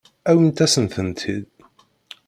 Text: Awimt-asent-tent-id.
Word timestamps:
Awimt-asent-tent-id. 0.29 1.49